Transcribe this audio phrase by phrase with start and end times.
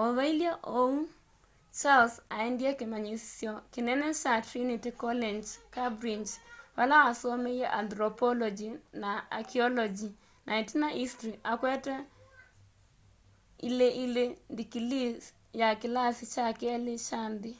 [0.16, 0.96] vailye uu
[1.78, 6.32] charles aendie kimanyisyo kinene kya trinity college cambridge
[6.76, 8.68] vala wasomeie antropology
[9.02, 10.08] na archaeology
[10.46, 11.94] na itina history akwete
[13.68, 15.10] 2:2 ndikilii
[15.60, 17.52] ya kilasi kya keli kya nthi